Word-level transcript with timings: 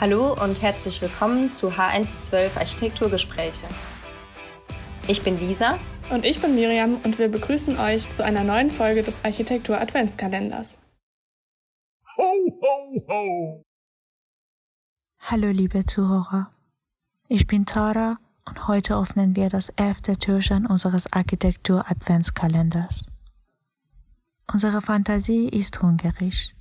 Hallo 0.00 0.32
und 0.42 0.62
herzlich 0.62 1.02
willkommen 1.02 1.52
zu 1.52 1.72
H112 1.72 2.56
Architekturgespräche. 2.56 3.66
Ich 5.06 5.22
bin 5.22 5.38
Lisa. 5.38 5.78
Und 6.08 6.24
ich 6.24 6.40
bin 6.40 6.54
Miriam 6.54 6.98
und 7.04 7.18
wir 7.18 7.28
begrüßen 7.30 7.78
euch 7.78 8.10
zu 8.10 8.24
einer 8.24 8.42
neuen 8.42 8.70
Folge 8.70 9.02
des 9.02 9.22
Architektur 9.26 9.78
Adventskalenders. 9.78 10.78
Ho, 12.16 12.22
ho, 12.62 13.04
ho! 13.08 13.62
Hallo 15.18 15.50
liebe 15.50 15.84
Zuhörer. 15.84 16.50
Ich 17.28 17.46
bin 17.46 17.66
Tara 17.66 18.16
und 18.48 18.68
heute 18.68 18.96
öffnen 18.96 19.36
wir 19.36 19.50
das 19.50 19.68
elfte 19.76 20.16
Türchen 20.16 20.64
unseres 20.64 21.12
Architektur 21.12 21.84
Adventskalenders. 21.90 23.04
Unsere 24.50 24.80
Fantasie 24.80 25.46
ist 25.46 25.82
hungrig. 25.82 26.56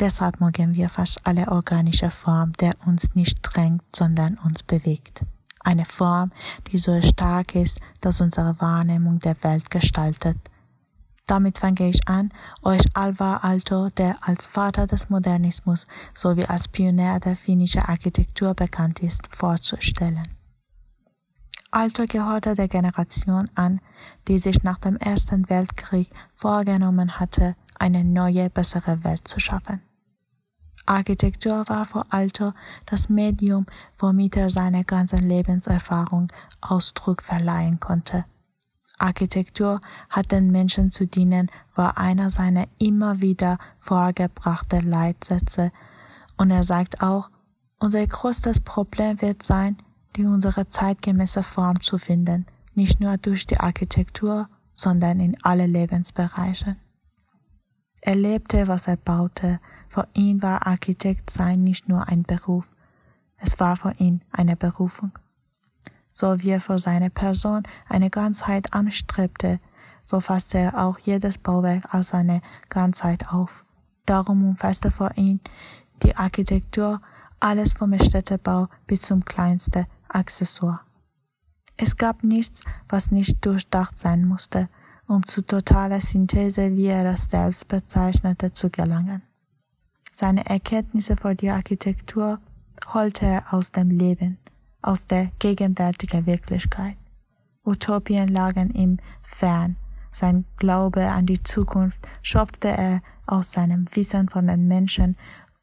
Deshalb 0.00 0.40
mögen 0.40 0.74
wir 0.74 0.88
fast 0.88 1.26
alle 1.26 1.48
organische 1.48 2.10
Form, 2.10 2.52
der 2.52 2.74
uns 2.86 3.14
nicht 3.14 3.38
drängt, 3.42 3.82
sondern 3.94 4.38
uns 4.38 4.62
bewegt. 4.62 5.24
Eine 5.60 5.84
Form, 5.84 6.30
die 6.70 6.78
so 6.78 7.00
stark 7.02 7.54
ist, 7.56 7.80
dass 8.00 8.20
unsere 8.20 8.60
Wahrnehmung 8.60 9.18
der 9.18 9.36
Welt 9.42 9.70
gestaltet. 9.70 10.38
Damit 11.26 11.58
fange 11.58 11.90
ich 11.90 12.08
an, 12.08 12.32
euch 12.62 12.82
Alvar 12.94 13.44
Aalto, 13.44 13.90
der 13.90 14.16
als 14.22 14.46
Vater 14.46 14.86
des 14.86 15.10
Modernismus 15.10 15.86
sowie 16.14 16.46
als 16.46 16.68
Pionier 16.68 17.20
der 17.20 17.36
finnischen 17.36 17.82
Architektur 17.82 18.54
bekannt 18.54 19.00
ist, 19.00 19.26
vorzustellen. 19.34 20.26
Aalto 21.70 22.06
gehörte 22.06 22.54
der 22.54 22.68
Generation 22.68 23.50
an, 23.54 23.80
die 24.26 24.38
sich 24.38 24.62
nach 24.62 24.78
dem 24.78 24.96
Ersten 24.96 25.50
Weltkrieg 25.50 26.10
vorgenommen 26.34 27.20
hatte, 27.20 27.56
eine 27.78 28.04
neue, 28.04 28.48
bessere 28.48 29.04
Welt 29.04 29.28
zu 29.28 29.38
schaffen. 29.38 29.82
Architektur 30.88 31.64
war 31.68 31.84
vor 31.84 32.06
Alter 32.10 32.54
das 32.86 33.08
Medium, 33.08 33.66
womit 33.98 34.36
er 34.36 34.50
seine 34.50 34.84
ganze 34.84 35.16
Lebenserfahrung 35.16 36.28
Ausdruck 36.60 37.22
verleihen 37.22 37.78
konnte. 37.78 38.24
Architektur 38.98 39.80
hat 40.08 40.32
den 40.32 40.50
Menschen 40.50 40.90
zu 40.90 41.06
dienen, 41.06 41.50
war 41.74 41.98
einer 41.98 42.30
seiner 42.30 42.66
immer 42.78 43.20
wieder 43.20 43.58
vorgebrachten 43.78 44.88
Leitsätze. 44.88 45.70
Und 46.36 46.50
er 46.50 46.64
sagt 46.64 47.00
auch, 47.02 47.30
unser 47.78 48.04
größtes 48.04 48.60
Problem 48.60 49.20
wird 49.20 49.42
sein, 49.42 49.76
die 50.16 50.24
unsere 50.24 50.68
zeitgemäße 50.68 51.42
Form 51.42 51.80
zu 51.80 51.98
finden, 51.98 52.46
nicht 52.74 53.00
nur 53.00 53.16
durch 53.18 53.46
die 53.46 53.60
Architektur, 53.60 54.48
sondern 54.72 55.20
in 55.20 55.36
alle 55.42 55.66
Lebensbereiche. 55.66 56.76
Er 58.00 58.14
lebte, 58.14 58.68
was 58.68 58.86
er 58.88 58.96
baute, 58.96 59.60
für 59.88 60.06
ihn 60.14 60.42
war 60.42 60.66
Architekt 60.66 61.30
sein 61.30 61.64
nicht 61.64 61.88
nur 61.88 62.08
ein 62.08 62.22
Beruf, 62.22 62.70
es 63.38 63.58
war 63.60 63.76
für 63.76 63.92
ihn 63.98 64.22
eine 64.32 64.56
Berufung. 64.56 65.12
So 66.12 66.40
wie 66.40 66.50
er 66.50 66.60
für 66.60 66.78
seine 66.78 67.10
Person 67.10 67.62
eine 67.88 68.10
Ganzheit 68.10 68.74
anstrebte, 68.74 69.60
so 70.02 70.20
fasste 70.20 70.58
er 70.58 70.84
auch 70.84 70.98
jedes 70.98 71.38
Bauwerk 71.38 71.94
als 71.94 72.12
eine 72.12 72.40
Ganzheit 72.68 73.28
auf. 73.28 73.64
Darum 74.06 74.44
umfasste 74.48 74.90
für 74.90 75.12
ihn 75.14 75.40
die 76.02 76.16
Architektur 76.16 77.00
alles 77.40 77.74
vom 77.74 77.96
Städtebau 77.98 78.68
bis 78.86 79.02
zum 79.02 79.24
kleinsten 79.24 79.86
Accessoire. 80.08 80.80
Es 81.76 81.96
gab 81.96 82.24
nichts, 82.24 82.62
was 82.88 83.12
nicht 83.12 83.44
durchdacht 83.44 83.98
sein 83.98 84.24
musste, 84.24 84.68
um 85.06 85.24
zu 85.24 85.42
totaler 85.42 86.00
Synthese, 86.00 86.74
wie 86.74 86.86
er 86.86 87.06
es 87.06 87.30
selbst 87.30 87.68
bezeichnete, 87.68 88.52
zu 88.52 88.70
gelangen. 88.70 89.22
Seine 90.20 90.44
Erkenntnisse 90.46 91.16
für 91.16 91.36
die 91.36 91.48
Architektur 91.48 92.40
holte 92.92 93.24
er 93.24 93.54
aus 93.54 93.70
dem 93.70 93.88
Leben, 93.88 94.36
aus 94.82 95.06
der 95.06 95.30
gegenwärtigen 95.38 96.26
Wirklichkeit. 96.26 96.96
Utopien 97.64 98.26
lagen 98.26 98.70
ihm 98.70 98.98
fern. 99.22 99.76
Sein 100.10 100.44
Glaube 100.56 101.06
an 101.06 101.26
die 101.26 101.40
Zukunft 101.40 102.00
schöpfte 102.20 102.66
er 102.66 103.00
aus 103.28 103.52
seinem 103.52 103.86
Wissen 103.94 104.28
von 104.28 104.48
den 104.48 104.66
Menschen 104.66 105.16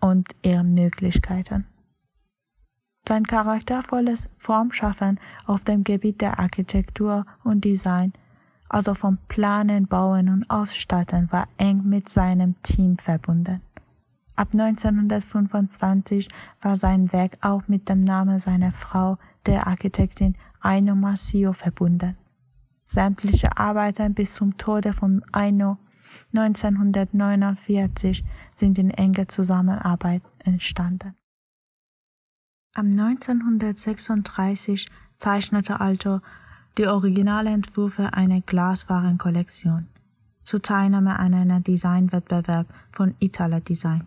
und 0.00 0.30
ihren 0.42 0.72
Möglichkeiten. 0.72 1.66
Sein 3.06 3.24
charaktervolles 3.24 4.30
Formschaffen 4.38 5.20
auf 5.44 5.64
dem 5.64 5.84
Gebiet 5.84 6.22
der 6.22 6.38
Architektur 6.38 7.26
und 7.44 7.66
Design, 7.66 8.14
also 8.70 8.94
vom 8.94 9.18
Planen, 9.28 9.88
Bauen 9.88 10.30
und 10.30 10.48
Ausstatten, 10.48 11.30
war 11.32 11.48
eng 11.58 11.82
mit 11.84 12.08
seinem 12.08 12.54
Team 12.62 12.96
verbunden. 12.96 13.60
Ab 14.38 14.50
1925 14.52 16.28
war 16.62 16.76
sein 16.76 17.12
Werk 17.12 17.38
auch 17.40 17.66
mit 17.66 17.88
dem 17.88 17.98
Namen 17.98 18.38
seiner 18.38 18.70
Frau, 18.70 19.18
der 19.46 19.66
Architektin 19.66 20.36
Aino 20.60 20.94
Masio, 20.94 21.52
verbunden. 21.52 22.16
Sämtliche 22.84 23.58
Arbeiten 23.58 24.14
bis 24.14 24.36
zum 24.36 24.56
Tode 24.56 24.92
von 24.92 25.24
Aino 25.32 25.78
1949 26.32 28.22
sind 28.54 28.78
in 28.78 28.90
enger 28.90 29.26
Zusammenarbeit 29.26 30.22
entstanden. 30.38 31.16
Am 32.74 32.86
1936 32.86 34.88
zeichnete 35.16 35.80
Alto 35.80 36.20
die 36.76 36.86
Originalentwürfe 36.86 38.12
einer 38.12 38.40
Glaswarenkollektion 38.42 39.88
zur 40.44 40.62
Teilnahme 40.62 41.18
an 41.18 41.34
einer 41.34 41.58
Designwettbewerb 41.58 42.68
von 42.92 43.16
Itala 43.18 43.58
Design. 43.58 44.06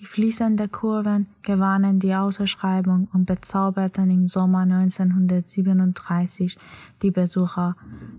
Die 0.00 0.06
fließenden 0.06 0.70
Kurven 0.70 1.26
gewannen 1.42 1.98
die 1.98 2.14
Ausschreibung 2.14 3.08
und 3.12 3.26
bezauberten 3.26 4.10
im 4.10 4.28
Sommer 4.28 4.60
1937 4.60 6.56
die 7.02 7.10
Besucher 7.10 7.74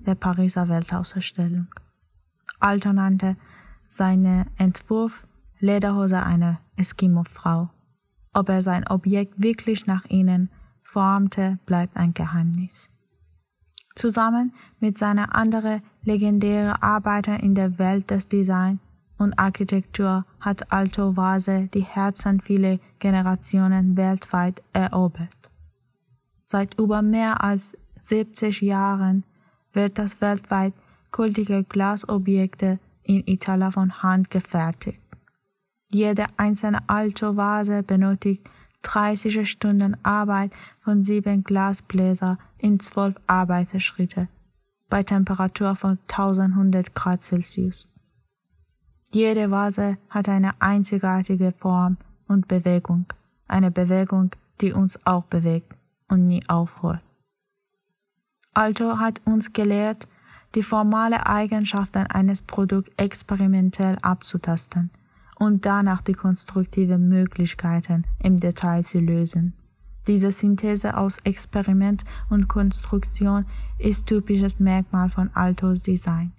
der 0.06 0.16
Pariser 0.16 0.68
Weltausstellung. 0.68 1.68
Alter 2.60 2.92
nannte 2.92 3.38
seine 3.88 4.48
Entwurf 4.58 5.26
Lederhose 5.60 6.22
einer 6.22 6.60
Eskimo-Frau. 6.76 7.70
Ob 8.34 8.50
er 8.50 8.62
sein 8.62 8.86
Objekt 8.88 9.42
wirklich 9.42 9.88
nach 9.88 10.04
ihnen 10.06 10.50
formte, 10.84 11.60
bleibt 11.66 11.96
ein 11.96 12.14
Geheimnis. 12.14 12.92
Zusammen 13.96 14.54
mit 14.80 14.98
seiner 14.98 15.34
anderen 15.34 15.82
legendären 16.04 16.76
Arbeiten 16.82 17.38
in 17.38 17.56
der 17.56 17.80
Welt 17.80 18.12
des 18.12 18.28
Designs 18.28 18.80
und 19.20 19.38
Architektur 19.38 20.26
hat 20.40 20.72
Alto 20.72 21.16
Vase 21.16 21.68
die 21.74 21.84
Herzen 21.84 22.42
vieler 22.42 22.80
Generationen 22.98 23.96
weltweit 23.96 24.64
erobert. 24.74 25.52
Seit 26.46 26.80
über 26.80 27.02
mehr 27.02 27.44
als 27.44 27.78
70 28.02 28.62
Jahren 28.62 29.24
wird 29.74 30.00
das 30.00 30.22
weltweit 30.22 30.74
kultige 31.12 31.64
Glasobjekte 31.64 32.80
in 33.04 33.24
Italien 33.28 33.72
von 33.72 34.02
Hand 34.02 34.32
gefertigt. 34.32 35.02
Jede 35.92 36.26
einzelne 36.38 36.80
Alto 36.88 37.36
Vase 37.36 37.84
benötigt 37.84 38.50
30 38.84 39.50
Stunden 39.50 39.98
Arbeit 40.04 40.56
von 40.82 41.04
sieben 41.04 41.44
Glasbläser 41.44 42.38
in 42.58 42.80
zwölf 42.80 43.16
Arbeitsschritte 43.28 44.30
bei 44.90 45.04
Temperatur 45.04 45.76
von 45.76 46.00
1100 46.08 46.96
Grad 46.96 47.22
Celsius. 47.22 47.90
Jede 49.12 49.50
Vase 49.50 49.98
hat 50.10 50.30
eine 50.30 50.52
einzigartige 50.62 51.52
Form 51.58 51.98
und 52.28 52.48
Bewegung, 52.48 53.06
eine 53.48 53.72
Bewegung, 53.72 54.32
die 54.62 54.72
uns 54.72 55.00
auch 55.06 55.24
bewegt 55.24 55.74
und 56.10 56.26
nie 56.26 56.44
aufhört. 56.48 57.02
Alto 58.54 59.00
hat 59.00 59.22
uns 59.26 59.52
gelehrt, 59.52 60.08
die 60.54 60.64
formale 60.64 61.26
Eigenschaften 61.26 62.06
eines 62.08 62.42
Produkts 62.42 62.92
experimentell 62.98 63.98
abzutasten 64.02 64.92
und 65.40 65.66
danach 65.66 66.02
die 66.02 66.14
konstruktiven 66.14 67.08
Möglichkeiten 67.08 68.06
im 68.22 68.38
Detail 68.38 68.84
zu 68.84 69.00
lösen. 69.00 69.54
Diese 70.08 70.32
Synthese 70.32 70.98
aus 70.98 71.20
Experiment 71.24 72.04
und 72.30 72.48
Konstruktion 72.48 73.46
ist 73.80 74.08
typisches 74.08 74.60
Merkmal 74.60 75.10
von 75.10 75.30
Altos 75.34 75.84
Design. 75.84 76.34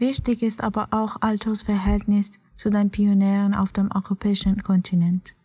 Wichtig 0.00 0.42
ist 0.42 0.64
aber 0.64 0.88
auch 0.92 1.18
Altos 1.20 1.60
Verhältnis 1.60 2.30
zu 2.56 2.70
den 2.70 2.88
Pionieren 2.88 3.54
auf 3.54 3.70
dem 3.70 3.90
europäischen 3.94 4.62
Kontinent. 4.62 5.36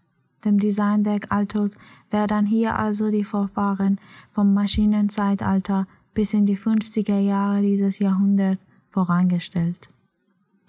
Dem 0.46 0.60
Designwerk 0.60 1.26
Altos 1.30 1.76
werden 2.10 2.46
hier 2.46 2.80
also 2.80 3.12
die 3.12 3.26
Vorfahren 3.26 4.00
vom 4.32 4.54
Maschinenzeitalter 4.54 5.88
bis 6.14 6.34
in 6.34 6.46
die 6.46 6.58
50er 6.58 7.20
Jahre 7.20 7.64
dieses 7.64 8.00
Jahrhunderts 8.00 8.64
vorangestellt. 8.92 9.90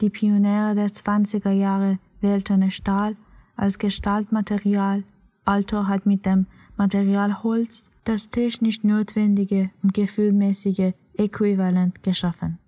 Die 0.00 0.11
Pioniere 0.11 0.75
der 0.75 0.89
20er 0.89 1.53
Jahre 1.53 2.00
wählten 2.21 2.69
Stahl 2.73 3.17
als 3.55 3.79
Gestaltmaterial. 3.79 5.05
Alto 5.44 5.87
hat 5.87 6.06
mit 6.06 6.27
dem 6.27 6.47
Material 6.77 7.44
Holz 7.44 7.93
das 8.03 8.31
technisch 8.31 8.82
notwendige 8.82 9.71
und 9.85 9.94
gefühlmäßige 9.94 10.93
Äquivalent 11.17 12.03
geschaffen. 12.03 12.59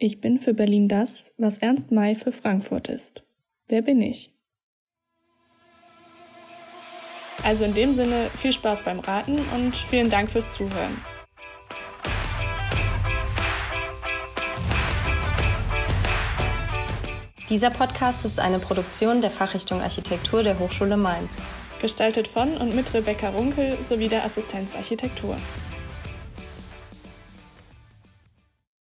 Ich 0.00 0.20
bin 0.20 0.38
für 0.38 0.54
Berlin 0.54 0.86
das, 0.86 1.32
was 1.38 1.58
Ernst 1.58 1.90
May 1.90 2.14
für 2.14 2.30
Frankfurt 2.30 2.86
ist. 2.86 3.24
Wer 3.66 3.82
bin 3.82 4.00
ich? 4.00 4.32
Also 7.42 7.64
in 7.64 7.74
dem 7.74 7.94
Sinne 7.94 8.30
viel 8.40 8.52
Spaß 8.52 8.84
beim 8.84 9.00
Raten 9.00 9.40
und 9.56 9.74
vielen 9.74 10.08
Dank 10.08 10.30
fürs 10.30 10.52
Zuhören. 10.52 11.02
Dieser 17.50 17.70
Podcast 17.70 18.24
ist 18.24 18.38
eine 18.38 18.60
Produktion 18.60 19.20
der 19.20 19.32
Fachrichtung 19.32 19.80
Architektur 19.80 20.44
der 20.44 20.60
Hochschule 20.60 20.96
Mainz. 20.96 21.42
Gestaltet 21.80 22.28
von 22.28 22.56
und 22.56 22.72
mit 22.72 22.94
Rebecca 22.94 23.30
Runkel 23.30 23.76
sowie 23.82 24.06
der 24.06 24.24
Assistenz 24.24 24.76
Architektur. 24.76 25.36